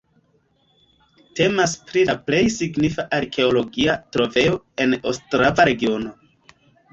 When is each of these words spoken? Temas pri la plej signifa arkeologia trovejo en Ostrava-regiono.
Temas 1.39 1.75
pri 1.89 2.05
la 2.09 2.15
plej 2.29 2.39
signifa 2.53 3.05
arkeologia 3.19 3.99
trovejo 4.17 4.57
en 4.87 4.97
Ostrava-regiono. 5.13 6.17